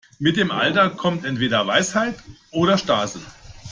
[0.17, 2.15] Mit dem Alter kommt entweder Weisheit
[2.49, 3.21] oder Starrsinn.